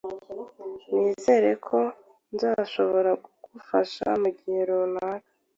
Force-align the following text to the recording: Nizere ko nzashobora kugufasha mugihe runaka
Nizere 0.93 1.51
ko 1.67 1.79
nzashobora 2.33 3.11
kugufasha 3.23 4.05
mugihe 4.21 4.59
runaka 4.67 5.29